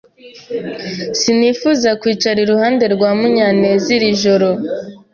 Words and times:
sinifuza 1.19 1.89
kwicara 2.01 2.37
iruhande 2.45 2.85
rwa 2.93 3.09
Munyaneziri 3.19 4.07
joro. 4.21 4.49